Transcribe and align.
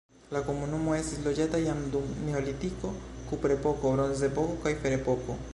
La 0.35 0.39
komunumo 0.45 0.95
estis 0.99 1.19
loĝata 1.25 1.59
jam 1.65 1.83
dum 1.97 2.09
neolitiko, 2.29 2.95
kuprepoko, 3.29 3.95
bronzepoko 4.01 4.61
kaj 4.67 4.79
ferepoko. 4.85 5.43